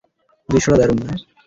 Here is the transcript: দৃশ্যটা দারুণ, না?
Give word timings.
দৃশ্যটা 0.49 0.77
দারুণ, 0.77 0.97
না? 0.99 1.13